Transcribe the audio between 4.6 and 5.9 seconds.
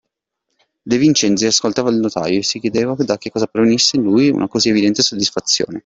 evidente soddisfazione.